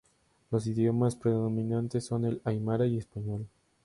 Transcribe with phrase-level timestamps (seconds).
[0.49, 3.45] Los idiomas predominantes son el aymara y español.